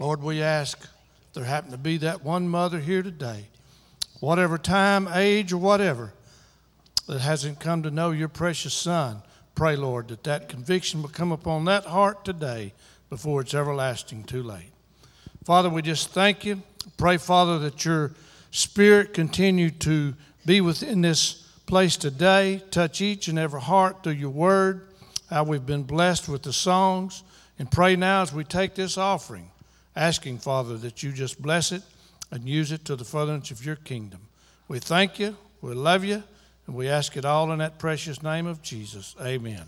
[0.00, 3.48] Lord, we ask if there happen to be that one mother here today,
[4.20, 6.14] whatever time, age, or whatever,
[7.06, 9.20] that hasn't come to know your precious Son,
[9.54, 12.72] pray, Lord, that that conviction will come upon that heart today
[13.10, 14.72] before it's everlasting too late.
[15.44, 16.62] Father, we just thank you.
[16.96, 18.12] Pray, Father, that your
[18.52, 20.14] Spirit continue to
[20.46, 22.62] be within this place today.
[22.70, 24.88] Touch each and every heart through your word.
[25.28, 27.22] How we've been blessed with the songs.
[27.58, 29.50] And pray now as we take this offering,
[30.00, 31.82] asking, Father, that you just bless it
[32.30, 34.20] and use it to the furtherance of your kingdom.
[34.66, 36.22] We thank you, we love you,
[36.66, 39.14] and we ask it all in that precious name of Jesus.
[39.20, 39.66] Amen.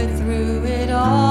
[0.00, 1.29] but through it all.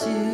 [0.00, 0.27] to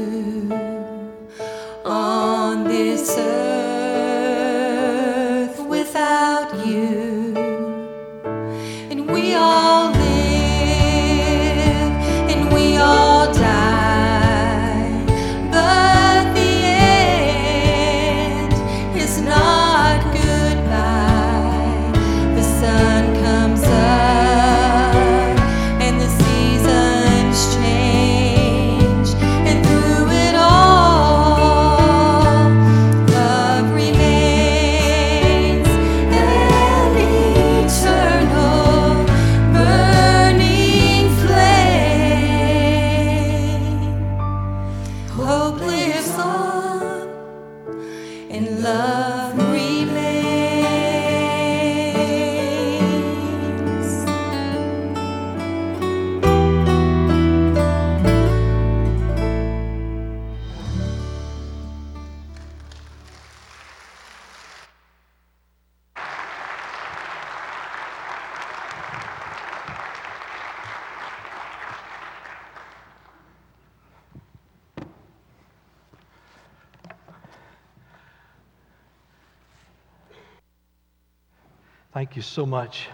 [81.95, 82.89] Thank you so much,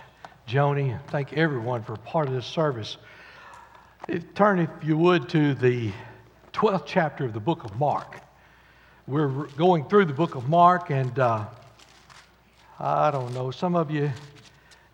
[0.46, 1.00] Joni.
[1.06, 2.98] Thank everyone for part of this service.
[4.34, 5.90] Turn, if you would, to the
[6.52, 8.20] 12th chapter of the book of Mark.
[9.06, 11.46] We're going through the book of Mark, and uh,
[12.78, 13.50] I don't know.
[13.50, 14.12] Some of you,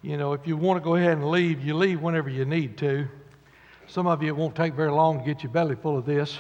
[0.02, 2.78] you know, if you want to go ahead and leave, you leave whenever you need
[2.78, 3.08] to.
[3.88, 6.38] Some of you, it won't take very long to get your belly full of this.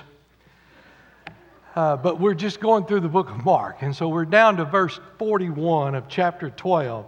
[1.74, 3.78] Uh, but we're just going through the book of Mark.
[3.82, 7.06] And so we're down to verse 41 of chapter 12.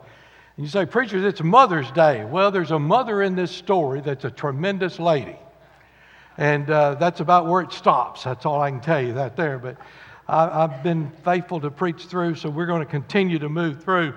[0.59, 2.25] And you say, Preachers, it's Mother's Day.
[2.25, 5.37] Well, there's a mother in this story that's a tremendous lady.
[6.37, 8.25] And uh, that's about where it stops.
[8.25, 9.61] That's all I can tell you that there.
[9.61, 9.77] But
[10.27, 14.15] I, have been faithful to preach through, so we're going to continue to move through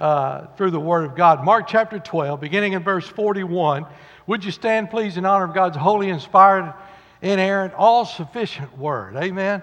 [0.00, 1.44] uh, through the Word of God.
[1.44, 3.84] Mark chapter 12, beginning in verse 41.
[4.28, 6.72] Would you stand, please, in honor of God's holy, inspired,
[7.20, 9.14] inerrant, all sufficient Word?
[9.14, 9.62] Amen.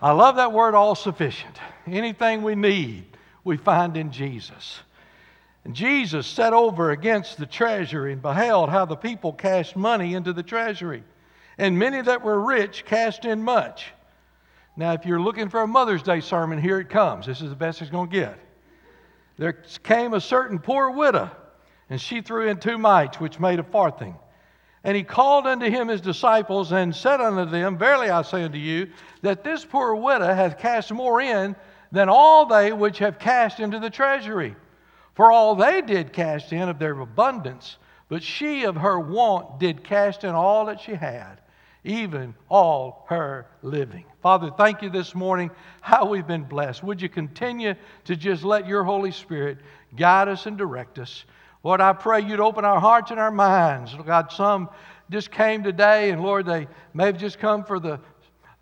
[0.00, 1.56] I love that word, all sufficient.
[1.86, 3.04] Anything we need,
[3.44, 4.80] we find in Jesus.
[5.64, 10.32] And Jesus sat over against the treasury and beheld how the people cast money into
[10.32, 11.04] the treasury.
[11.58, 13.86] And many that were rich cast in much.
[14.76, 17.26] Now, if you're looking for a Mother's Day sermon, here it comes.
[17.26, 18.38] This is the best it's going to get.
[19.36, 21.30] There came a certain poor widow,
[21.90, 24.16] and she threw in two mites, which made a farthing.
[24.84, 28.58] And he called unto him his disciples and said unto them, Verily I say unto
[28.58, 31.54] you, that this poor widow hath cast more in
[31.92, 34.56] than all they which have cast into the treasury.
[35.14, 37.76] For all they did cast in of their abundance,
[38.08, 41.40] but she of her want did cast in all that she had,
[41.84, 44.04] even all her living.
[44.22, 45.50] Father, thank you this morning
[45.80, 46.82] how we've been blessed.
[46.82, 47.74] Would you continue
[48.04, 49.58] to just let your Holy Spirit
[49.96, 51.24] guide us and direct us?
[51.64, 53.94] Lord, I pray you'd open our hearts and our minds.
[54.06, 54.68] God, some
[55.10, 58.00] just came today, and Lord, they may have just come for the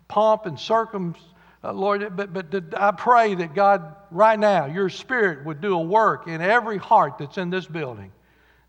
[0.07, 1.15] pomp and circum.
[1.63, 5.81] Uh, Lord, but, but I pray that God, right now, your Spirit would do a
[5.81, 8.11] work in every heart that's in this building.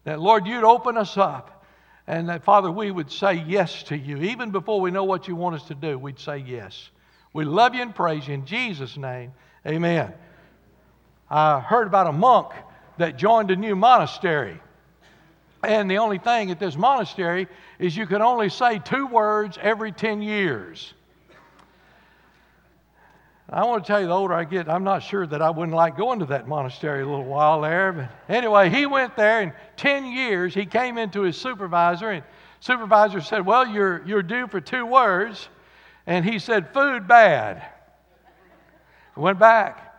[0.05, 1.65] That, Lord, you'd open us up.
[2.07, 4.19] And that, Father, we would say yes to you.
[4.19, 6.91] Even before we know what you want us to do, we'd say yes.
[7.33, 9.33] We love you and praise you in Jesus' name.
[9.67, 10.13] Amen.
[11.31, 12.53] I heard about a monk
[12.99, 14.61] that joined a new monastery.
[15.63, 17.47] And the only thing at this monastery
[17.79, 20.93] is you can only say two words every 10 years.
[23.53, 25.77] I want to tell you, the older I get, I'm not sure that I wouldn't
[25.77, 27.93] like going to that monastery a little while there.
[27.93, 32.25] But anyway, he went there, and 10 years he came into his supervisor, and
[32.61, 35.51] supervisor said, Well, you're, you're due for two words.
[36.07, 37.63] And he said, Food bad.
[39.17, 39.95] Went back.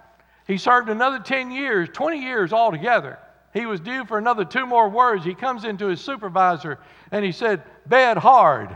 [0.47, 3.19] He served another 10 years, 20 years altogether.
[3.53, 5.23] He was due for another two more words.
[5.23, 6.79] He comes into his supervisor
[7.11, 8.75] and he said, Bed hard.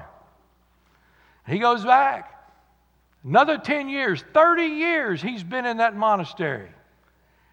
[1.47, 2.36] He goes back.
[3.27, 6.69] Another 10 years, 30 years he's been in that monastery.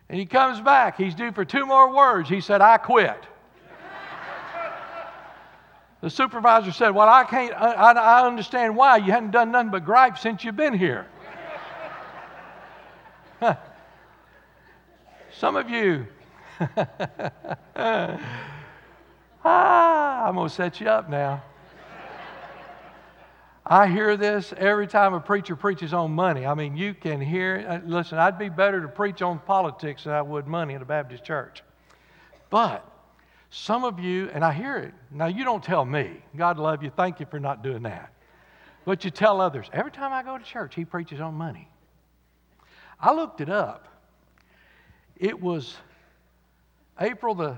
[0.08, 0.96] And he comes back.
[0.96, 2.28] He's due for two more words.
[2.28, 3.16] He said, I quit.
[6.00, 8.98] the supervisor said, Well, I can't, I, I understand why.
[8.98, 11.08] You hadn't done nothing but gripe since you've been here.
[15.36, 16.06] Some of you,
[19.44, 21.42] ah, I'm going to set you up now.
[23.66, 26.44] I hear this every time a preacher preaches on money.
[26.44, 30.12] I mean, you can hear, uh, listen, I'd be better to preach on politics than
[30.12, 31.62] I would money in a Baptist church.
[32.50, 32.86] But
[33.48, 36.90] some of you, and I hear it, now you don't tell me, God love you,
[36.94, 38.12] thank you for not doing that.
[38.84, 41.70] But you tell others, every time I go to church, he preaches on money.
[43.00, 43.88] I looked it up.
[45.16, 45.74] It was
[47.00, 47.56] April the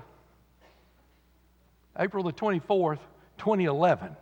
[1.99, 2.99] April the 24th,
[3.39, 4.17] 2011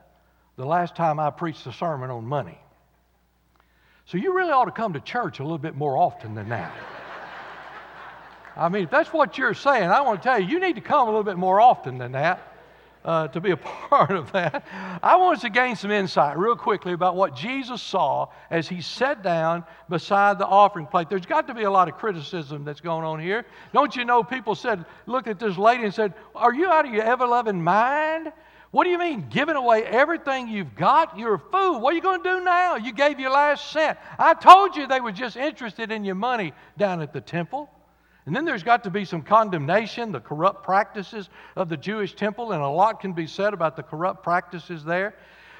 [0.56, 2.58] the last time I preached a sermon on money.
[4.06, 6.72] So you really ought to come to church a little bit more often than that.
[8.56, 10.80] I mean, if that's what you're saying, I want to tell you, you need to
[10.80, 12.54] come a little bit more often than that
[13.04, 13.56] uh, to be a
[13.90, 14.64] part of that.
[15.02, 18.80] I want us to gain some insight real quickly about what Jesus saw as he
[18.80, 21.08] sat down beside the offering plate.
[21.08, 23.44] There's got to be a lot of criticism that's going on here.
[23.72, 26.92] Don't you know people said, looked at this lady and said, Are you out of
[26.92, 28.32] your ever loving mind?
[28.74, 31.16] What do you mean, giving away everything you've got?
[31.16, 31.78] You're a fool.
[31.78, 32.74] What are you going to do now?
[32.74, 33.96] You gave your last cent.
[34.18, 37.70] I told you they were just interested in your money down at the temple.
[38.26, 42.50] And then there's got to be some condemnation, the corrupt practices of the Jewish temple,
[42.50, 45.14] and a lot can be said about the corrupt practices there.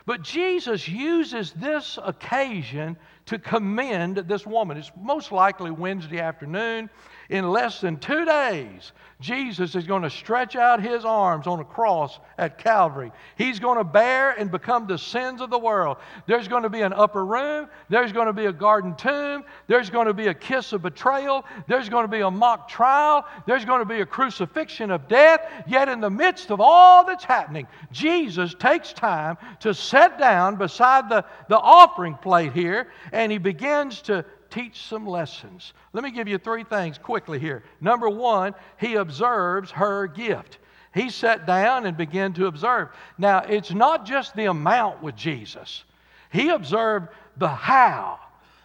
[0.07, 4.77] But Jesus uses this occasion to commend this woman.
[4.77, 6.91] It's most likely Wednesday afternoon.
[7.31, 11.65] In less than two days, Jesus is going to stretch out his arms on a
[11.65, 13.11] cross at Calvary.
[13.37, 15.97] He's going to bear and become the sins of the world.
[16.27, 17.69] There's going to be an upper room.
[17.89, 19.45] There's going to be a garden tomb.
[19.67, 21.45] There's going to be a kiss of betrayal.
[21.69, 23.25] There's going to be a mock trial.
[23.47, 25.41] There's going to be a crucifixion of death.
[25.67, 31.09] Yet, in the midst of all that's happening, Jesus takes time to sit down beside
[31.09, 34.25] the, the offering plate here and he begins to
[34.55, 35.73] teach some lessons.
[35.93, 37.65] Let me give you three things quickly here.
[37.81, 40.59] Number one, he observes her gift.
[40.95, 42.89] He sat down and began to observe.
[43.19, 45.85] Now, it's not just the amount with Jesus,
[46.31, 48.21] he observed the how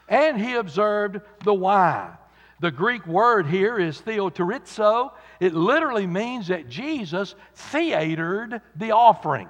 [0.08, 2.12] and he observed the why.
[2.60, 5.12] The Greek word here is theoterizo.
[5.39, 9.48] It literally means that Jesus theatered the offering.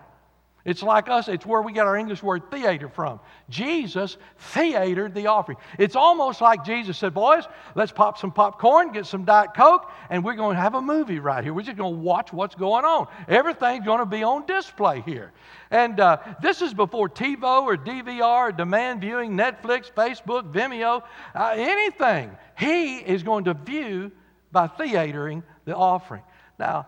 [0.66, 3.22] It's like us, it's where we get our English word theater from.
[3.50, 5.58] Jesus theatered the offering.
[5.78, 10.24] It's almost like Jesus said, Boys, let's pop some popcorn, get some Diet Coke, and
[10.24, 11.54] we're going to have a movie right here.
[11.54, 13.08] We're just going to watch what's going on.
[13.30, 15.32] Everything's going to be on display here.
[15.72, 21.04] And uh, this is before TiVo or DVR, or demand viewing, Netflix, Facebook, Vimeo,
[21.36, 22.36] uh, anything.
[22.58, 24.12] He is going to view
[24.52, 26.24] by theatering the offering.
[26.58, 26.88] Now,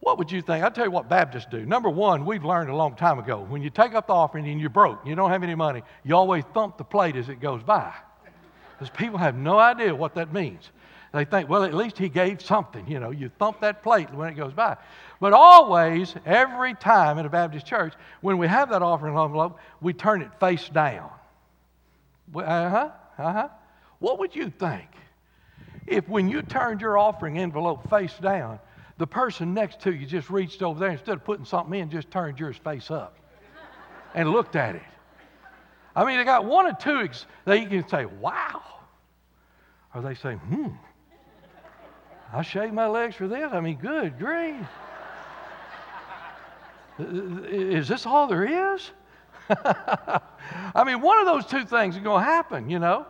[0.00, 0.64] what would you think?
[0.64, 1.64] I'll tell you what Baptists do.
[1.64, 4.60] Number one, we've learned a long time ago when you take up the offering and
[4.60, 7.62] you're broke, you don't have any money, you always thump the plate as it goes
[7.62, 7.92] by.
[8.72, 10.70] Because people have no idea what that means.
[11.12, 12.86] They think, well, at least he gave something.
[12.88, 14.76] You know, you thump that plate when it goes by.
[15.20, 19.92] But always, every time in a Baptist church, when we have that offering envelope, we
[19.92, 21.10] turn it face down.
[22.34, 23.48] Uh huh, uh huh.
[23.98, 24.86] What would you think
[25.86, 28.60] if when you turned your offering envelope face down,
[29.00, 32.10] the person next to you just reached over there instead of putting something in, just
[32.10, 33.16] turned yours face up
[34.14, 34.82] and looked at it.
[35.96, 38.62] I mean, they got one or two ex- you can say, wow.
[39.94, 40.66] Or they say, hmm,
[42.30, 43.50] I shaved my legs for this.
[43.50, 44.66] I mean, good grief.
[46.98, 48.90] Uh, uh, uh, is this all there is?
[49.48, 53.06] I mean, one of those two things is going to happen, you know.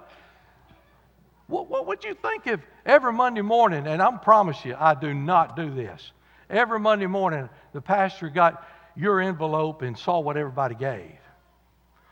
[1.51, 5.13] What, what would you think if every Monday morning, and I promise you, I do
[5.13, 6.13] not do this,
[6.49, 8.67] every Monday morning the pastor got
[8.97, 11.17] your envelope and saw what everybody gave?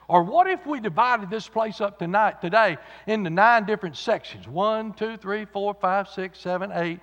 [0.09, 4.49] Or what if we divided this place up tonight, today into nine different sections?
[4.49, 6.99] One, two, three, four, five, six, seven, eight,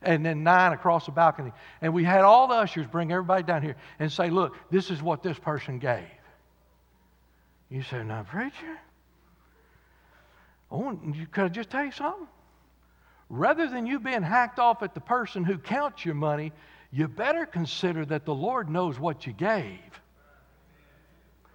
[0.00, 1.52] and then nine across the balcony.
[1.82, 5.02] And we had all the ushers bring everybody down here and say, look, this is
[5.02, 6.04] what this person gave.
[7.68, 8.78] You say, now, preacher,
[10.70, 10.98] Oh,
[11.30, 12.26] could I just tell you something?
[13.28, 16.52] Rather than you being hacked off at the person who counts your money,
[16.92, 19.80] you better consider that the Lord knows what you gave.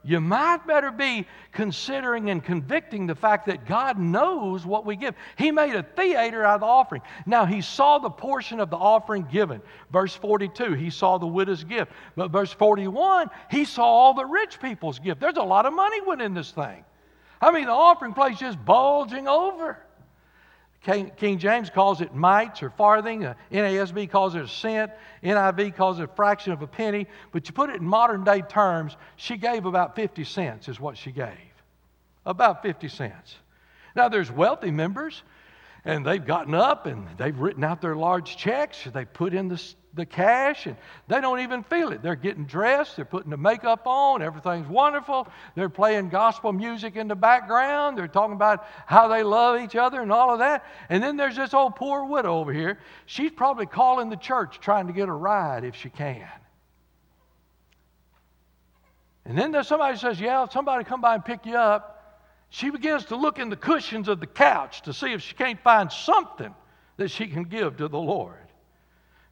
[0.04, 5.14] You might better be considering and convicting the fact that God knows what we give.
[5.38, 7.04] He made a theater out of the offering.
[7.28, 9.62] Now, he saw the portion of the offering given.
[9.92, 11.92] Verse 42, he saw the widow's gift.
[12.16, 15.22] But verse 41, he saw all the rich people's gift.
[15.22, 16.84] There's a lot of money went in this thing.
[17.42, 19.78] I mean, the offering plate just bulging over.
[20.84, 23.26] King, King, James calls it mites or farthing.
[23.26, 24.92] Uh, NASB calls it a cent.
[25.24, 27.08] NIV calls it a fraction of a penny.
[27.32, 30.98] But you put it in modern day terms, she gave about 50 cents, is what
[30.98, 31.38] she gave.
[32.26, 33.36] About 50 cents.
[33.96, 35.22] Now, there's wealthy members,
[35.86, 38.84] and they've gotten up and they've written out their large checks.
[38.92, 39.62] They put in the
[39.94, 42.02] the cash and they don't even feel it.
[42.02, 45.28] They're getting dressed, they're putting the makeup on, everything's wonderful.
[45.56, 50.02] They're playing gospel music in the background, they're talking about how they love each other
[50.02, 50.66] and all of that.
[50.90, 52.80] And then there's this old poor widow over here.
[53.06, 56.28] She's probably calling the church trying to get a ride if she can.
[59.26, 61.98] And then there's somebody says, Yeah, somebody come by and pick you up.
[62.50, 65.60] She begins to look in the cushions of the couch to see if she can't
[65.62, 66.54] find something
[66.98, 68.41] that she can give to the Lord.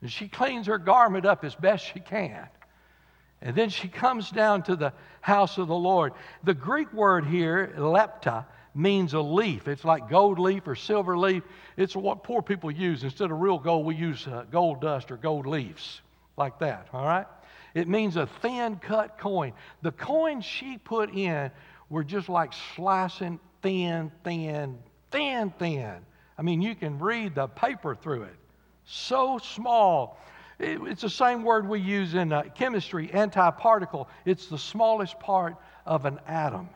[0.02, 2.48] And she cleans her garment up as best she can.
[3.42, 6.14] And then she comes down to the house of the Lord.
[6.44, 9.68] The Greek word here, lepta, means a leaf.
[9.68, 11.44] It's like gold leaf or silver leaf.
[11.78, 13.04] It's what poor people use.
[13.04, 16.02] Instead of real gold, we use uh, gold dust or gold leaves,
[16.38, 17.28] like that, all right?
[17.74, 19.54] It means a thin cut coin.
[19.82, 21.52] The coins she put in
[21.90, 24.80] were just like slicing thin, thin,
[25.12, 25.98] thin, thin.
[26.38, 28.36] I mean, you can read the paper through it
[28.90, 30.20] so small.
[30.60, 34.08] It's the same word we use in uh, chemistry, antiparticle.
[34.26, 35.56] It's the smallest part
[35.86, 36.70] of an atom.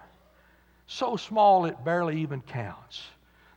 [0.88, 3.02] So small it barely even counts.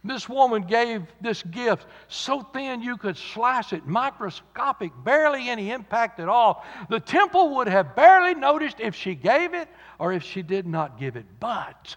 [0.02, 6.20] This woman gave this gift so thin you could slice it, microscopic, barely any impact
[6.20, 6.64] at all.
[6.88, 10.98] The temple would have barely noticed if she gave it or if she did not
[10.98, 11.26] give it.
[11.40, 11.96] But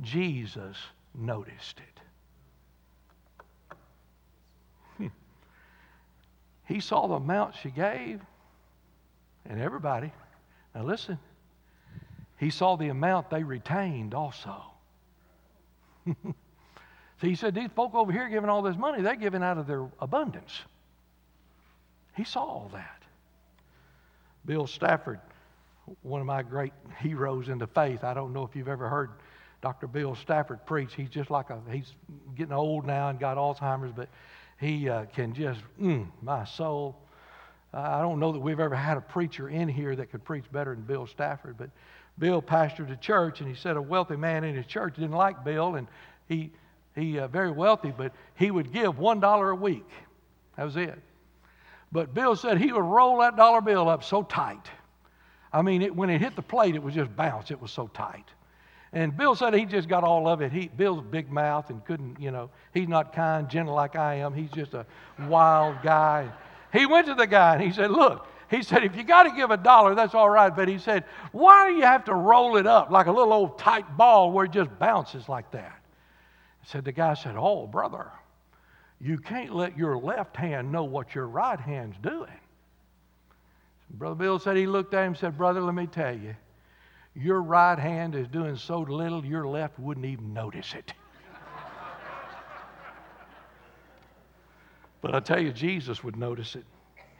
[0.00, 0.76] Jesus
[1.14, 1.93] noticed it.
[6.66, 8.20] He saw the amount she gave,
[9.44, 10.12] and everybody.
[10.74, 11.18] Now listen,
[12.38, 14.56] he saw the amount they retained also.
[16.06, 16.34] so
[17.20, 19.86] he said, These folk over here giving all this money, they're giving out of their
[20.00, 20.62] abundance.
[22.16, 23.02] He saw all that.
[24.46, 25.20] Bill Stafford,
[26.02, 29.10] one of my great heroes in the faith, I don't know if you've ever heard
[29.62, 29.86] Dr.
[29.86, 30.94] Bill Stafford preach.
[30.94, 31.94] He's just like a, he's
[32.36, 34.08] getting old now and got Alzheimer's, but
[34.58, 36.96] he uh, can just, mm, my soul.
[37.72, 40.74] I don't know that we've ever had a preacher in here that could preach better
[40.74, 41.70] than Bill Stafford, but
[42.18, 45.44] Bill pastored a church, and he said a wealthy man in his church didn't like
[45.44, 45.88] Bill, and
[46.28, 46.52] he
[46.94, 49.88] he uh, very wealthy, but he would give one dollar a week.
[50.56, 50.96] That was it.
[51.90, 54.70] But Bill said he would roll that dollar bill up so tight.
[55.52, 57.50] I mean, it, when it hit the plate, it was just bounce.
[57.50, 58.26] It was so tight.
[58.94, 60.52] And Bill said he just got all of it.
[60.52, 64.32] He, Bill's big mouth and couldn't, you know, he's not kind, gentle like I am.
[64.32, 64.86] He's just a
[65.28, 66.30] wild guy.
[66.72, 69.32] He went to the guy and he said, Look, he said, if you got to
[69.32, 70.54] give a dollar, that's all right.
[70.54, 73.58] But he said, why do you have to roll it up like a little old
[73.58, 75.80] tight ball where it just bounces like that?
[76.64, 78.10] Said the guy said, Oh, brother,
[79.00, 82.30] you can't let your left hand know what your right hand's doing.
[83.90, 86.34] Brother Bill said he looked at him and said, Brother, let me tell you,
[87.14, 90.92] your right hand is doing so little your left wouldn't even notice it.
[95.00, 96.64] but I tell you, Jesus would notice it.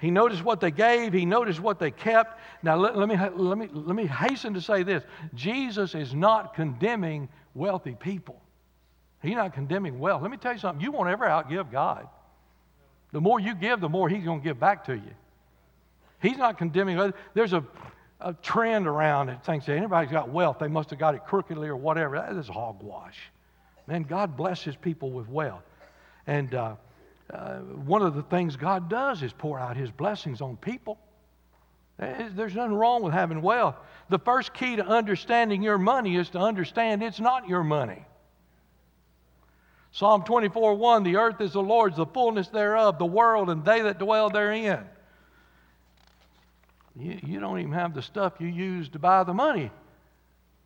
[0.00, 2.38] He noticed what they gave, he noticed what they kept.
[2.62, 5.02] Now, let, let, me, let, me, let me hasten to say this
[5.34, 8.40] Jesus is not condemning wealthy people.
[9.22, 10.20] He's not condemning wealth.
[10.20, 10.84] Let me tell you something.
[10.84, 12.08] You won't ever outgive God.
[13.12, 15.14] The more you give, the more He's going to give back to you.
[16.20, 17.12] He's not condemning.
[17.32, 17.64] There's a,
[18.20, 19.38] a trend around it.
[19.44, 22.16] thinks anybody's got wealth, they must have got it crookedly or whatever.
[22.16, 23.18] That is hogwash.
[23.86, 25.62] Man, God blesses people with wealth.
[26.26, 26.76] And uh,
[27.32, 30.98] uh, one of the things God does is pour out His blessings on people.
[31.98, 33.76] There's nothing wrong with having wealth.
[34.08, 38.04] The first key to understanding your money is to understand it's not your money.
[39.92, 43.82] Psalm 24 1 The earth is the Lord's, the fullness thereof, the world, and they
[43.82, 44.80] that dwell therein.
[46.96, 49.70] You, you don't even have the stuff you use to buy the money.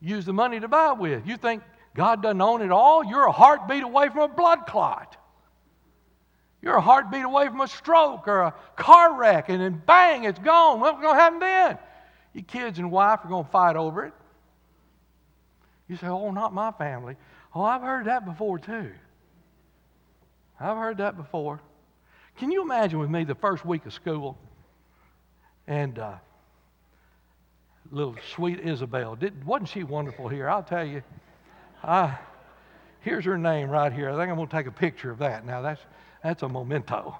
[0.00, 1.26] Use the money to buy with.
[1.26, 1.62] You think
[1.94, 3.04] God doesn't own it all?
[3.04, 5.16] You're a heartbeat away from a blood clot.
[6.61, 10.38] You're a heartbeat away from a stroke or a car wreck, and then bang, it's
[10.38, 10.80] gone.
[10.80, 11.78] What's going to happen then?
[12.34, 14.12] Your kids and wife are going to fight over it.
[15.88, 17.17] You say, Oh, not my family.
[17.54, 18.91] Oh, I've heard that before too.
[20.60, 21.60] I've heard that before.
[22.36, 24.36] Can you imagine with me the first week of school
[25.69, 26.15] and uh,
[27.93, 29.15] little sweet Isabel?
[29.15, 30.49] Did, wasn't she wonderful here?
[30.49, 31.02] I'll tell you.
[31.85, 32.19] I,
[33.02, 34.11] here's her name right here.
[34.11, 35.47] I think I'm going to take a picture of that.
[35.47, 35.81] Now, that's,
[36.25, 37.17] that's a memento.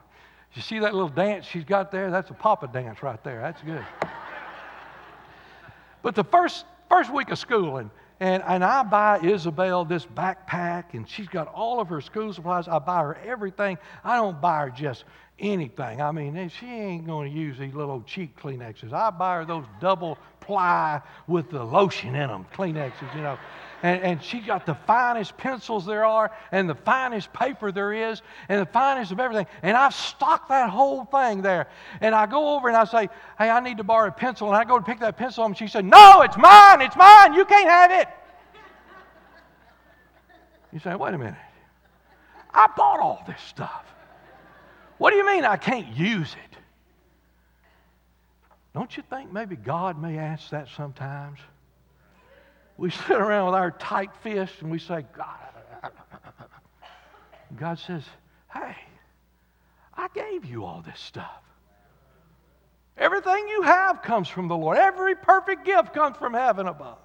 [0.55, 2.11] You see that little dance she's got there?
[2.11, 3.41] That's a papa dance right there.
[3.41, 3.85] That's good.
[6.03, 10.95] but the first, first week of school, and and, and I buy Isabel this backpack,
[10.95, 12.67] and she's got all of her school supplies.
[12.67, 13.79] I buy her everything.
[14.03, 15.05] I don't buy her just
[15.39, 16.01] anything.
[16.01, 18.93] I mean, she ain't going to use these little cheap Kleenexes.
[18.93, 23.39] I buy her those double ply with the lotion in them, Kleenexes, you know.
[23.83, 28.23] And, and she got the finest pencils there are, and the finest paper there is,
[28.49, 29.47] and the finest of everything.
[29.63, 31.69] And I've stocked that whole thing there.
[32.01, 34.49] And I go over and I say, Hey, I need to borrow a pencil.
[34.49, 36.97] And I go to pick that pencil up, and she said, No, it's mine, it's
[36.97, 38.09] mine, you can't have it.
[40.73, 41.35] You say, Wait a minute.
[42.53, 43.85] I bought all this stuff.
[44.99, 46.59] What do you mean I can't use it?
[48.75, 51.39] Don't you think maybe God may ask that sometimes?
[52.77, 55.93] We sit around with our tight fists and we say, God.
[57.59, 58.05] God says,
[58.53, 58.77] Hey,
[59.95, 61.43] I gave you all this stuff.
[62.97, 64.77] Everything you have comes from the Lord.
[64.77, 66.99] Every perfect gift comes from heaven above.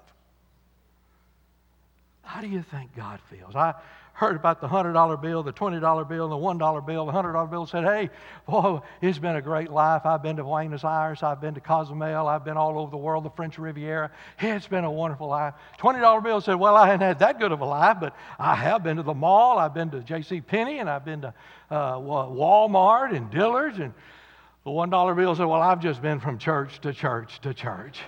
[2.22, 3.54] How do you think God feels?
[3.54, 3.74] I,
[4.14, 7.84] heard about the $100 bill, the $20 bill, the $1 bill, the $100 bill, said,
[7.84, 8.10] Hey,
[8.46, 10.06] boy, it's been a great life.
[10.06, 13.24] I've been to Buenos Aires, I've been to Cozumel, I've been all over the world,
[13.24, 14.10] the French Riviera.
[14.38, 15.54] It's been a wonderful life.
[15.80, 18.84] $20 bill said, Well, I hadn't had that good of a life, but I have
[18.84, 20.40] been to the mall, I've been to J.C.
[20.40, 21.34] Penney, and I've been to
[21.70, 23.80] uh, Walmart and Dillard's.
[23.80, 23.92] And
[24.64, 28.00] the $1 bill said, Well, I've just been from church to church to church.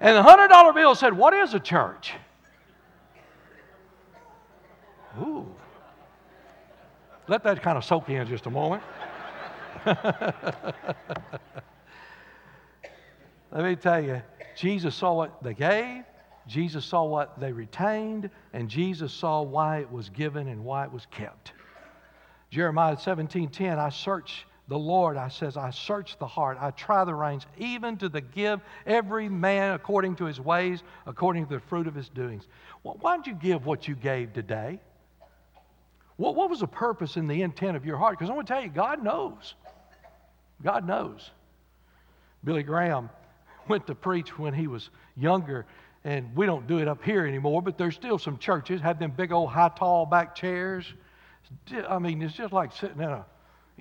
[0.00, 2.14] And the $100 bill said, What is a church?
[5.20, 5.46] Ooh.
[7.28, 8.82] Let that kind of soak in just a moment.
[13.52, 14.22] Let me tell you,
[14.56, 16.04] Jesus saw what they gave,
[16.46, 20.92] Jesus saw what they retained, and Jesus saw why it was given and why it
[20.92, 21.52] was kept.
[22.50, 27.12] Jeremiah 17:10, I search the Lord, I says, I search the heart, I try the
[27.12, 31.88] reins, even to the give every man according to his ways, according to the fruit
[31.88, 32.46] of his doings.
[32.84, 34.78] Well, why did you give what you gave today?
[36.18, 38.16] What, what was the purpose and the intent of your heart?
[38.16, 39.56] Because I want to tell you, God knows.
[40.62, 41.32] God knows.
[42.44, 43.10] Billy Graham,
[43.68, 45.66] went to preach when he was younger,
[46.04, 49.10] and we don't do it up here anymore, but there's still some churches have them
[49.16, 50.84] big old high tall back chairs.
[51.88, 53.26] I mean, it's just like sitting in a,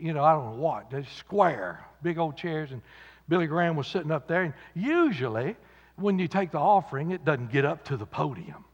[0.01, 2.81] you know, I don't know what, they're square, big old chairs, and
[3.27, 5.55] Billy Graham was sitting up there, and usually
[5.95, 8.65] when you take the offering, it doesn't get up to the podium.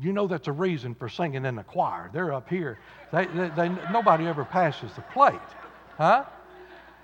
[0.00, 2.08] You know that's a reason for singing in the choir.
[2.12, 2.78] They're up here.
[3.12, 5.34] They, they, they, nobody ever passes the plate,
[5.96, 6.24] huh?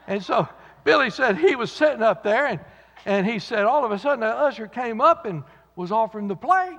[0.06, 0.48] And so
[0.84, 2.60] Billy said he was sitting up there, and,
[3.04, 5.42] and he said all of a sudden the usher came up and
[5.76, 6.78] was offering the plate.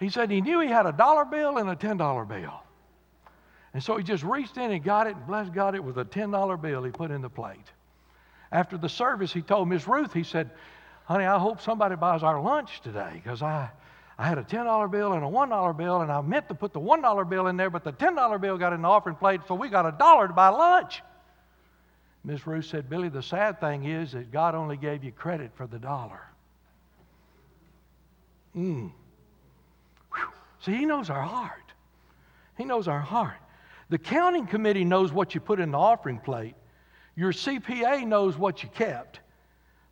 [0.00, 2.62] He said he knew he had a dollar bill and a $10 bill.
[3.74, 6.04] And so he just reached in and got it, and bless God, it was a
[6.04, 7.66] $10 bill he put in the plate.
[8.50, 10.50] After the service, he told Miss Ruth, he said,
[11.04, 13.70] Honey, I hope somebody buys our lunch today because I,
[14.18, 16.80] I had a $10 bill and a $1 bill, and I meant to put the
[16.80, 19.68] $1 bill in there, but the $10 bill got in the offering plate, so we
[19.68, 21.02] got a dollar to buy lunch.
[22.24, 25.66] Miss Ruth said, Billy, the sad thing is that God only gave you credit for
[25.66, 26.20] the dollar.
[28.56, 28.92] Mm.
[30.60, 31.72] See, He knows our heart.
[32.56, 33.38] He knows our heart.
[33.90, 36.54] The counting committee knows what you put in the offering plate.
[37.16, 39.20] Your CPA knows what you kept,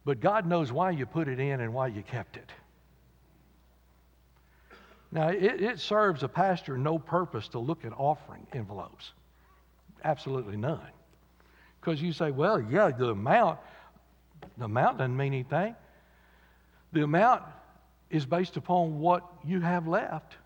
[0.05, 2.51] but God knows why you put it in and why you kept it.
[5.11, 9.13] Now, it, it serves a pastor no purpose to look at offering envelopes.
[10.05, 10.81] Absolutely none.
[11.81, 13.59] Because you say, well, yeah, the amount,
[14.59, 15.75] the amount doesn't mean anything.
[16.93, 17.43] The amount
[18.11, 20.37] is based upon what you have left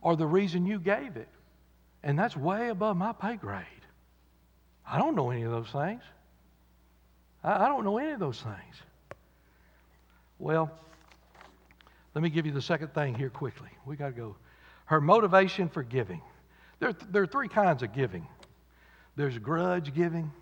[0.00, 1.28] or the reason you gave it.
[2.02, 3.64] And that's way above my pay grade.
[4.86, 6.02] I don't know any of those things.
[7.44, 8.76] I, I don't know any of those things.
[10.38, 10.70] Well,
[12.14, 13.70] let me give you the second thing here quickly.
[13.86, 14.36] We got to go.
[14.86, 16.20] Her motivation for giving.
[16.80, 18.26] There, there are three kinds of giving
[19.14, 20.32] there's grudge giving,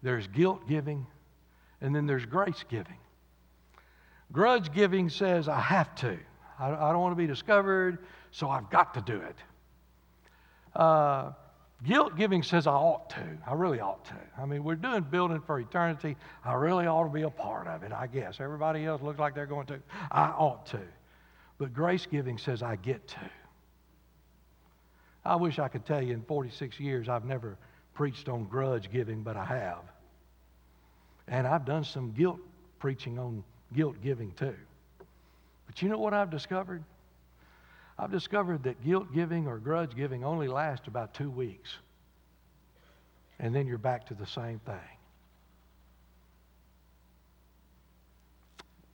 [0.00, 1.06] there's guilt giving,
[1.80, 2.96] and then there's grace giving.
[4.32, 6.16] Grudge giving says, I have to.
[6.58, 7.98] I, I don't want to be discovered,
[8.30, 9.36] so I've got to do it.
[10.74, 11.32] Uh,
[11.84, 13.38] guilt giving says, I ought to.
[13.46, 14.16] I really ought to.
[14.38, 16.16] I mean, we're doing building for eternity.
[16.44, 18.40] I really ought to be a part of it, I guess.
[18.40, 19.80] Everybody else looks like they're going to.
[20.10, 20.80] I ought to.
[21.58, 23.30] But grace giving says, I get to.
[25.24, 27.58] I wish I could tell you in 46 years I've never
[27.94, 29.82] preached on grudge giving, but I have.
[31.28, 32.40] And I've done some guilt
[32.78, 34.54] preaching on guilt giving too.
[35.66, 36.82] But you know what I've discovered?
[38.00, 41.70] I've discovered that guilt giving or grudge giving only lasts about two weeks.
[43.38, 44.74] And then you're back to the same thing.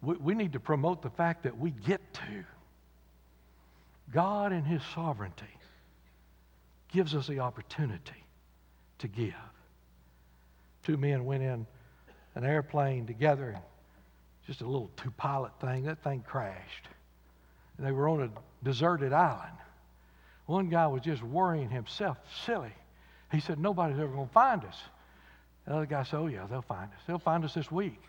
[0.03, 2.45] We, we need to promote the fact that we get to.
[4.13, 5.45] God, in His sovereignty,
[6.89, 8.25] gives us the opportunity
[8.99, 9.35] to give.
[10.83, 11.65] Two men went in
[12.35, 13.57] an airplane together,
[14.49, 15.85] just a little two pilot thing.
[15.85, 16.89] That thing crashed.
[17.79, 18.31] They were on a
[18.65, 19.57] deserted island.
[20.47, 22.73] One guy was just worrying himself silly.
[23.33, 24.77] He said, Nobody's ever going to find us.
[25.67, 27.01] The other guy said, Oh, yeah, they'll find us.
[27.07, 28.01] They'll find us this week.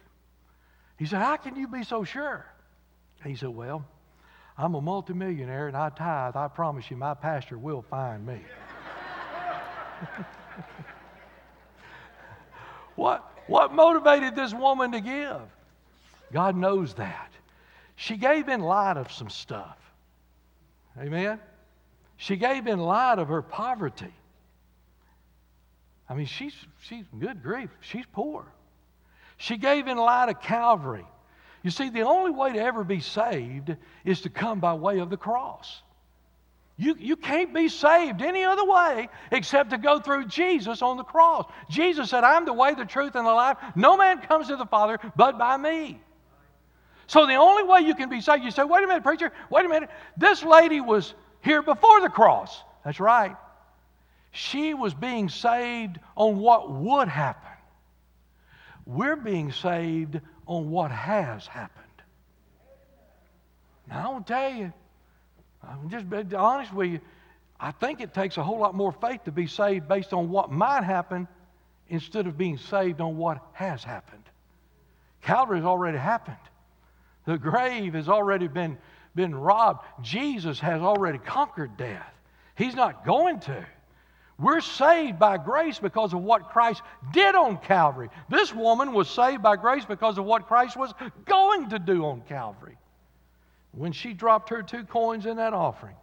[0.97, 2.45] He said, How can you be so sure?
[3.23, 3.83] He said, Well,
[4.57, 6.35] I'm a multimillionaire and I tithe.
[6.35, 8.39] I promise you, my pastor will find me.
[12.95, 15.41] what, what motivated this woman to give?
[16.31, 17.31] God knows that.
[17.99, 19.77] She gave in light of some stuff.
[20.99, 21.39] Amen?
[22.15, 24.13] She gave in light of her poverty.
[26.07, 27.71] I mean, she's, she's good grief.
[27.81, 28.45] She's poor.
[29.37, 31.05] She gave in light of Calvary.
[31.63, 35.09] You see, the only way to ever be saved is to come by way of
[35.09, 35.81] the cross.
[36.77, 41.03] You, you can't be saved any other way except to go through Jesus on the
[41.03, 41.51] cross.
[41.67, 43.57] Jesus said, I'm the way, the truth, and the life.
[43.75, 45.99] No man comes to the Father but by me.
[47.07, 49.65] So the only way you can be saved, you say, wait a minute, preacher, wait
[49.65, 49.89] a minute.
[50.17, 52.61] This lady was here before the cross.
[52.83, 53.35] That's right.
[54.31, 57.49] She was being saved on what would happen.
[58.85, 61.85] We're being saved on what has happened.
[63.89, 64.73] Now, I will tell you,
[65.63, 66.99] I'm just being honest with you.
[67.59, 70.51] I think it takes a whole lot more faith to be saved based on what
[70.51, 71.27] might happen
[71.89, 74.23] instead of being saved on what has happened.
[75.21, 76.37] Calvary has already happened.
[77.27, 78.77] The grave has already been,
[79.13, 79.85] been robbed.
[80.01, 82.13] Jesus has already conquered death.
[82.55, 83.65] He's not going to.
[84.39, 88.09] We're saved by grace because of what Christ did on Calvary.
[88.29, 90.93] This woman was saved by grace because of what Christ was
[91.25, 92.77] going to do on Calvary
[93.73, 95.95] when she dropped her two coins in that offering.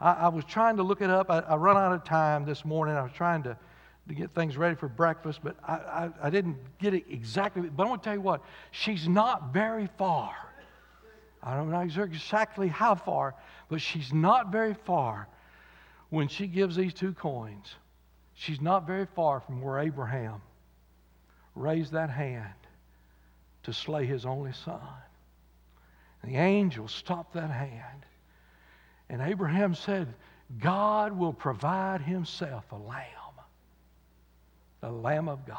[0.00, 1.30] I, I was trying to look it up.
[1.30, 2.96] I, I run out of time this morning.
[2.96, 3.58] I was trying to,
[4.08, 7.62] to get things ready for breakfast, but I, I, I didn't get it exactly.
[7.68, 10.34] But I want to tell you what, she's not very far.
[11.42, 13.34] I don't know exactly how far,
[13.68, 15.28] but she's not very far
[16.10, 17.74] when she gives these two coins.
[18.34, 20.42] She's not very far from where Abraham
[21.54, 22.52] raised that hand
[23.62, 24.80] to slay his only son.
[26.22, 28.04] And the angel stopped that hand.
[29.08, 30.14] And Abraham said,
[30.60, 33.25] God will provide himself a lamb,
[34.86, 35.58] the Lamb of God.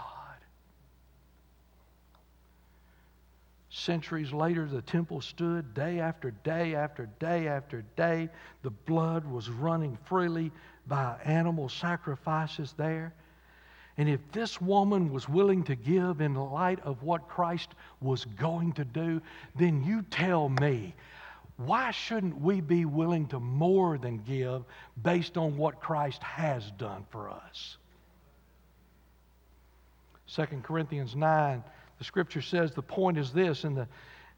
[3.69, 8.29] Centuries later, the temple stood day after day after day after day.
[8.63, 10.49] The blood was running freely
[10.87, 13.13] by animal sacrifices there.
[13.97, 18.71] And if this woman was willing to give in light of what Christ was going
[18.73, 19.21] to do,
[19.57, 20.95] then you tell me,
[21.57, 24.63] why shouldn't we be willing to more than give
[25.03, 27.75] based on what Christ has done for us?
[30.27, 31.63] 2 Corinthians 9
[31.97, 33.87] the scripture says the point is this in the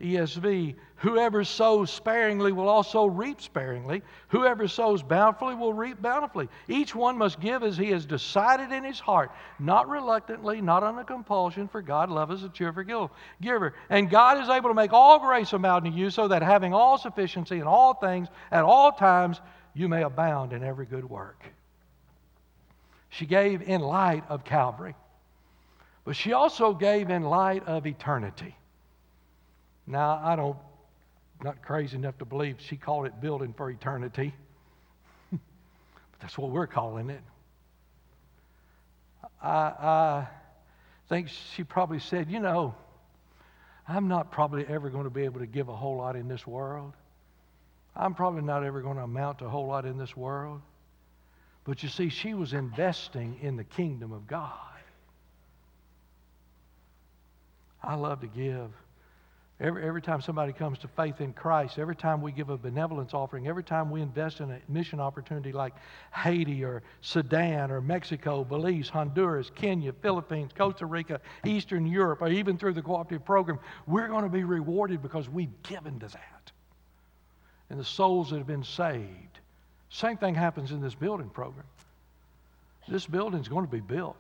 [0.02, 4.02] ESV whoever sows sparingly will also reap sparingly.
[4.30, 6.48] Whoever sows bountifully will reap bountifully.
[6.70, 11.04] Each one must give as he has decided in his heart, not reluctantly, not under
[11.04, 13.74] compulsion, for God loves a cheerful giver.
[13.90, 16.98] And God is able to make all grace abound to you, so that having all
[16.98, 19.42] sufficiency in all things at all times,
[19.74, 21.44] you may abound in every good work.
[23.10, 24.96] She gave in light of Calvary.
[26.06, 28.56] But she also gave in light of eternity.
[29.86, 30.58] Now, I don't,
[31.44, 34.34] not crazy enough to believe she called it building for eternity.
[35.32, 35.40] but
[36.20, 37.22] that's what we're calling it.
[39.42, 40.28] I, I
[41.08, 42.76] think she probably said, you know,
[43.88, 46.46] I'm not probably ever going to be able to give a whole lot in this
[46.46, 46.94] world.
[47.96, 50.62] I'm probably not ever going to amount to a whole lot in this world.
[51.64, 54.69] But you see, she was investing in the kingdom of God.
[57.84, 58.72] I love to give.
[59.62, 63.14] Every, every time somebody comes to faith in Christ, every time we give a benevolence
[63.14, 65.74] offering, every time we invest in a mission opportunity like
[66.14, 72.58] Haiti or Sudan or Mexico, Belize, Honduras, Kenya, Philippines, Costa Rica, Eastern Europe, or even
[72.58, 76.52] through the cooperative program, we're going to be rewarded because we've given to that.
[77.70, 79.40] And the souls that have been saved.
[79.90, 81.66] Same thing happens in this building program.
[82.88, 84.18] This building's going to be built.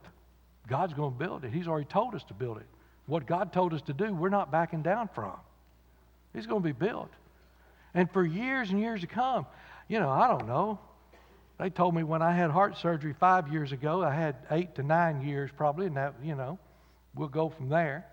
[0.67, 1.54] God's going to build it.
[1.54, 2.67] He's already told us to build it.
[3.10, 5.34] What God told us to do, we're not backing down from.
[6.36, 7.10] It's going to be built.
[7.95, 9.48] And for years and years to come,
[9.88, 10.80] you know, I don't know.
[11.58, 14.84] They told me when I had heart surgery five years ago, I had eight to
[14.84, 16.60] nine years probably, and that, you know,
[17.15, 18.06] we'll go from there.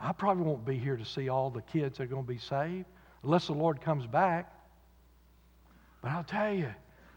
[0.00, 2.38] I probably won't be here to see all the kids that are going to be
[2.38, 2.86] saved
[3.22, 4.52] unless the Lord comes back.
[6.02, 6.74] But I'll tell you,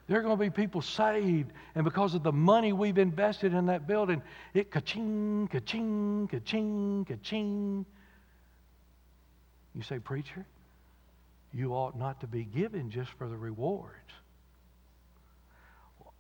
[0.08, 1.52] there are going to be people saved.
[1.74, 4.22] And because of the money we've invested in that building,
[4.54, 7.86] it ka-ching, ka-ching, ka-ching, ka-ching.
[9.74, 10.46] You say, Preacher,
[11.54, 13.92] you ought not to be giving just for the rewards.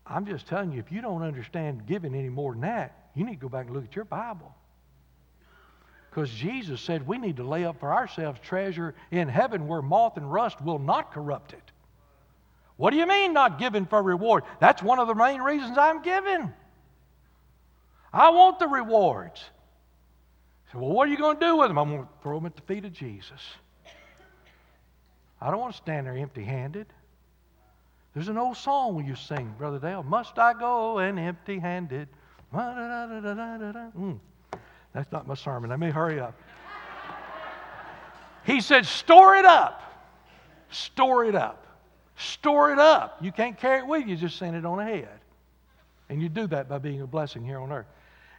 [0.07, 3.35] I'm just telling you, if you don't understand giving any more than that, you need
[3.35, 4.53] to go back and look at your Bible.
[6.09, 10.17] Because Jesus said we need to lay up for ourselves treasure in heaven where moth
[10.17, 11.71] and rust will not corrupt it.
[12.77, 14.43] What do you mean not giving for reward?
[14.59, 16.51] That's one of the main reasons I'm giving.
[18.11, 19.43] I want the rewards.
[20.71, 21.77] So, well, what are you going to do with them?
[21.77, 23.41] I'm going to throw them at the feet of Jesus.
[25.41, 26.87] I don't want to stand there empty handed.
[28.13, 30.01] There's an old song we to sing, Brother Dale.
[30.03, 32.07] Must I go and empty handed?
[32.53, 34.19] Mm.
[34.93, 35.69] That's not my sermon.
[35.69, 36.33] Let me hurry up.
[38.45, 39.81] He said, Store it up.
[40.71, 41.64] Store it up.
[42.17, 43.17] Store it up.
[43.21, 45.19] You can't carry it with you, just send it on ahead.
[46.09, 47.87] And you do that by being a blessing here on earth.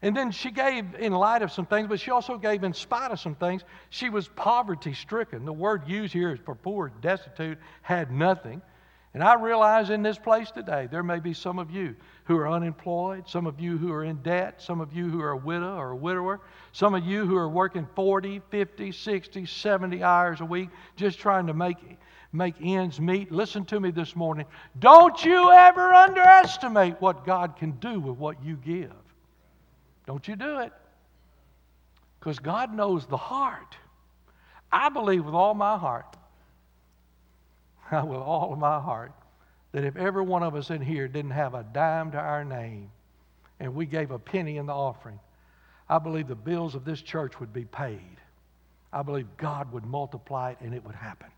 [0.03, 3.11] And then she gave in light of some things, but she also gave in spite
[3.11, 3.65] of some things.
[3.91, 5.45] She was poverty stricken.
[5.45, 8.63] The word used here is for poor, destitute, had nothing.
[9.15, 12.49] And I realize in this place today, there may be some of you who are
[12.49, 15.75] unemployed, some of you who are in debt, some of you who are a widow
[15.75, 16.41] or a widower,
[16.73, 21.47] some of you who are working 40, 50, 60, 70 hours a week just trying
[21.47, 21.79] to make
[22.33, 23.33] make ends meet.
[23.33, 24.47] Listen to me this morning.
[24.79, 28.93] Don't you ever underestimate what God can do with what you give.
[30.07, 30.73] Don't you do it.
[32.19, 33.77] Because God knows the heart.
[34.73, 36.17] I believe with all my heart,
[37.93, 39.13] with all of my heart,
[39.73, 42.91] that if every one of us in here didn't have a dime to our name
[43.61, 45.19] and we gave a penny in the offering,
[45.89, 48.17] I believe the bills of this church would be paid.
[48.93, 51.29] I believe God would multiply it and it would happen.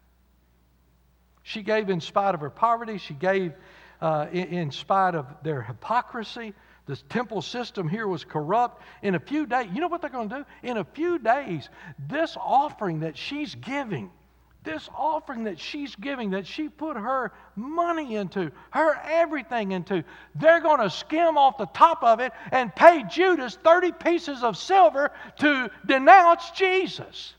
[1.49, 2.99] She gave in spite of her poverty.
[2.99, 3.55] She gave
[4.03, 6.53] uh, in, in spite of their hypocrisy.
[6.85, 8.83] The temple system here was corrupt.
[9.01, 10.45] In a few days, you know what they're going to do?
[10.63, 11.71] In a few days,
[12.07, 14.11] this offering that she's giving,
[14.63, 20.61] this offering that she's giving, that she put her money into, her everything into, they're
[20.61, 25.13] going to skim off the top of it and pay Judas 30 pieces of silver
[25.39, 27.33] to denounce Jesus.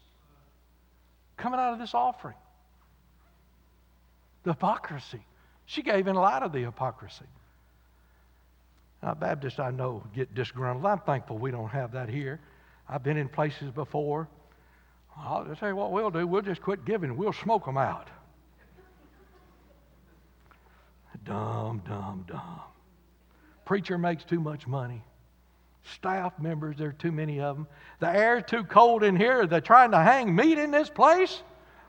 [1.37, 2.35] Coming out of this offering.
[4.43, 5.21] The hypocrisy.
[5.65, 7.25] She gave in light of the hypocrisy.
[9.03, 10.85] Now, Baptists, I know, get disgruntled.
[10.85, 12.39] I'm thankful we don't have that here.
[12.87, 14.27] I've been in places before.
[15.17, 16.25] I'll just tell you what we'll do.
[16.25, 17.15] We'll just quit giving.
[17.15, 18.07] We'll smoke them out.
[21.25, 22.61] Dumb, dumb, dumb.
[23.65, 25.03] Preacher makes too much money.
[25.83, 27.67] Staff members, there are too many of them.
[27.99, 29.45] The air's too cold in here.
[29.45, 31.41] They're trying to hang meat in this place.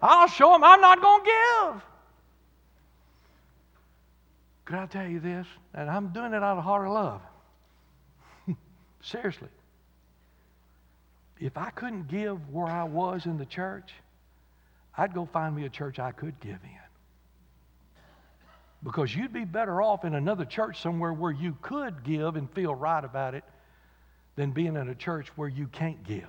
[0.03, 1.83] I'll show them I'm not going to give.
[4.71, 5.49] Could I tell you this?
[5.75, 7.21] And I'm doing it out of heart of love.
[9.03, 9.49] Seriously.
[11.41, 13.91] If I couldn't give where I was in the church,
[14.97, 16.79] I'd go find me a church I could give in.
[18.85, 22.73] Because you'd be better off in another church somewhere where you could give and feel
[22.73, 23.43] right about it
[24.37, 26.29] than being in a church where you can't give.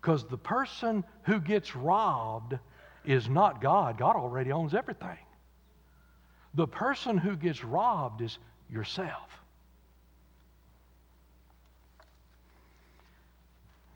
[0.00, 2.58] Because the person who gets robbed
[3.04, 5.16] is not God, God already owns everything.
[6.54, 8.38] The person who gets robbed is
[8.70, 9.30] yourself.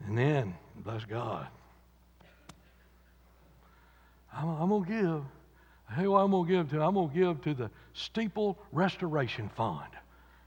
[0.05, 1.47] And then, bless God,
[4.33, 5.23] I'm, I'm going to give.
[5.95, 6.81] Hey, Who I'm going to give to?
[6.81, 9.89] I'm going to give to the Steeple Restoration Fund.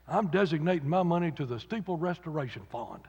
[0.09, 3.03] I'm designating my money to the Steeple Restoration Fund.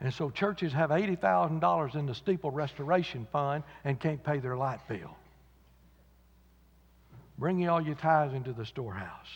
[0.00, 4.80] And so churches have $80,000 in the Steeple Restoration Fund and can't pay their light
[4.88, 5.14] bill.
[7.40, 9.30] Bring you all your tithes into the storehouse.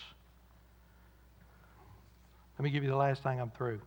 [2.59, 3.81] Let me give you the last thing I'm through.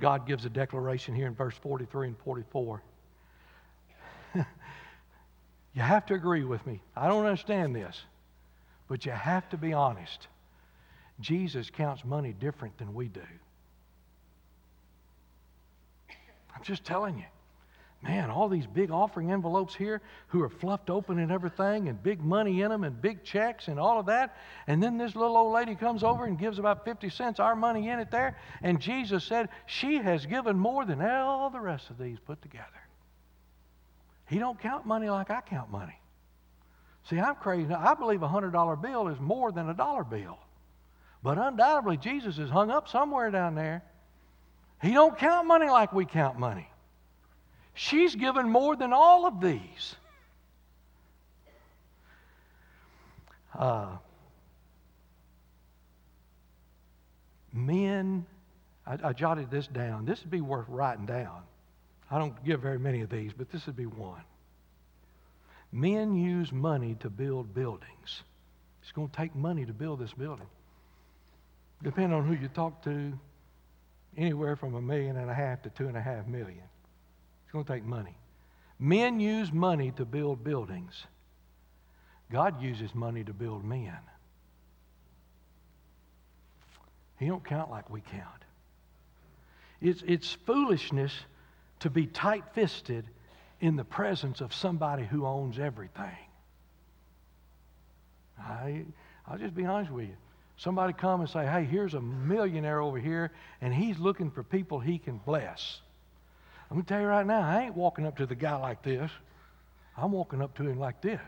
[0.00, 2.80] God gives a declaration here in verse 43 and 44.
[4.36, 6.80] you have to agree with me.
[6.96, 8.00] I don't understand this,
[8.86, 10.28] but you have to be honest.
[11.18, 13.20] Jesus counts money different than we do.
[16.54, 17.24] I'm just telling you
[18.02, 22.22] man, all these big offering envelopes here who are fluffed open and everything, and big
[22.22, 24.36] money in them, and big checks, and all of that.
[24.66, 27.88] And then this little old lady comes over and gives about 50 cents, our money
[27.88, 28.38] in it there.
[28.62, 32.66] And Jesus said, She has given more than all the rest of these put together.
[34.28, 35.98] He don't count money like I count money.
[37.08, 37.72] See, I'm crazy.
[37.72, 40.38] I believe a $100 bill is more than a dollar bill.
[41.22, 43.82] But undoubtedly, Jesus is hung up somewhere down there.
[44.82, 46.70] He don't count money like we count money.
[47.78, 49.94] She's given more than all of these.
[53.56, 53.96] Uh,
[57.52, 58.26] men,
[58.84, 60.06] I, I jotted this down.
[60.06, 61.42] This would be worth writing down.
[62.10, 64.24] I don't give very many of these, but this would be one.
[65.70, 68.22] Men use money to build buildings.
[68.82, 70.48] It's going to take money to build this building.
[71.84, 73.12] Depending on who you talk to,
[74.16, 76.64] anywhere from a million and a half to two and a half million.
[77.48, 78.14] It's going to take money.
[78.78, 81.06] Men use money to build buildings.
[82.30, 83.96] God uses money to build men.
[87.18, 88.44] He don't count like we count.
[89.80, 91.14] It's, it's foolishness
[91.80, 93.06] to be tight-fisted
[93.62, 96.18] in the presence of somebody who owns everything.
[98.38, 98.84] I,
[99.26, 100.16] I'll just be honest with you.
[100.58, 103.32] Somebody come and say, hey, here's a millionaire over here,
[103.62, 105.80] and he's looking for people he can bless.
[106.70, 108.82] I'm going to tell you right now, I ain't walking up to the guy like
[108.82, 109.10] this.
[109.96, 111.20] I'm walking up to him like this.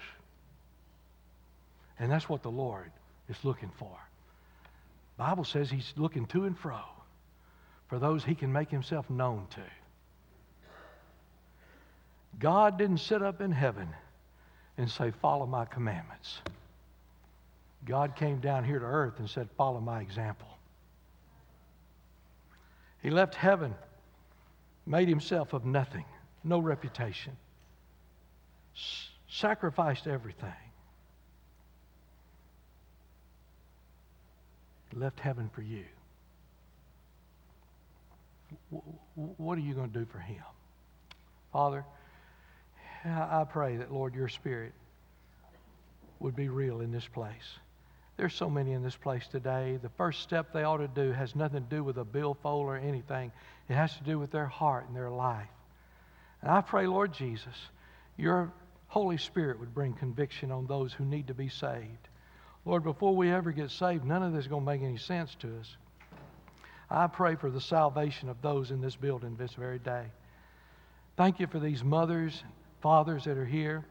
[1.98, 2.90] And that's what the Lord
[3.28, 3.96] is looking for.
[5.16, 6.80] Bible says he's looking to and fro
[7.88, 9.62] for those he can make himself known to.
[12.38, 13.88] God didn't sit up in heaven
[14.78, 16.38] and say, Follow my commandments.
[17.84, 20.48] God came down here to earth and said, Follow my example.
[23.02, 23.74] He left heaven
[24.86, 26.04] made himself of nothing,
[26.44, 27.36] no reputation,
[28.76, 30.52] S- sacrificed everything,
[34.94, 35.84] left heaven for you.
[39.14, 40.42] What are you going to do for him?
[41.52, 41.84] Father,
[43.04, 44.72] I pray that, Lord, your spirit
[46.18, 47.58] would be real in this place.
[48.16, 49.78] There's so many in this place today.
[49.80, 52.76] The first step they ought to do has nothing to do with a billfold or
[52.76, 53.32] anything.
[53.70, 55.46] It has to do with their heart and their life.
[56.42, 57.54] And I pray, Lord Jesus,
[58.16, 58.52] your
[58.88, 62.08] Holy Spirit would bring conviction on those who need to be saved.
[62.64, 65.36] Lord, before we ever get saved, none of this is going to make any sense
[65.36, 65.76] to us.
[66.90, 70.06] I pray for the salvation of those in this building this very day.
[71.16, 73.86] Thank you for these mothers and fathers that are here.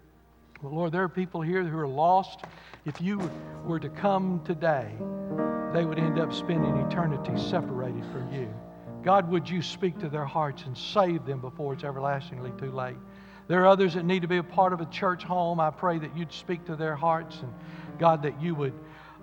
[0.61, 2.41] But Lord, there are people here who are lost.
[2.86, 3.32] If you
[3.63, 4.91] were to come today,
[5.73, 8.53] they would end up spending eternity separated from you.
[9.04, 12.97] God, would you speak to their hearts and save them before it's everlastingly too late?
[13.47, 15.60] There are others that need to be a part of a church home.
[15.60, 17.54] I pray that you'd speak to their hearts and
[17.97, 18.74] God, that you would,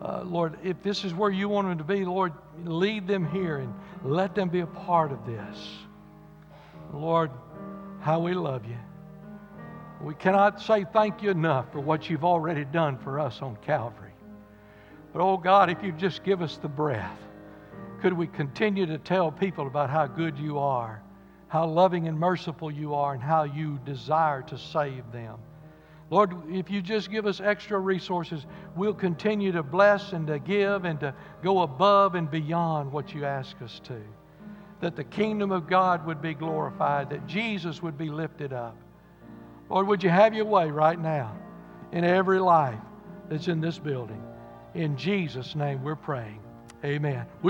[0.02, 2.32] uh, Lord, if this is where you want them to be, Lord,
[2.64, 3.72] lead them here and
[4.02, 5.68] let them be a part of this.
[6.92, 7.30] Lord,
[8.00, 8.78] how we love you.
[10.02, 14.12] We cannot say thank you enough for what you've already done for us on Calvary.
[15.12, 17.18] But oh God, if you just give us the breath,
[18.06, 21.02] could we continue to tell people about how good you are,
[21.48, 25.36] how loving and merciful you are, and how you desire to save them?
[26.08, 28.46] Lord, if you just give us extra resources,
[28.76, 33.24] we'll continue to bless and to give and to go above and beyond what you
[33.24, 34.00] ask us to.
[34.78, 38.76] That the kingdom of God would be glorified, that Jesus would be lifted up.
[39.68, 41.36] Lord, would you have your way right now
[41.90, 42.78] in every life
[43.28, 44.22] that's in this building?
[44.74, 46.38] In Jesus' name we're praying.
[46.84, 47.26] Amen.
[47.42, 47.44] Would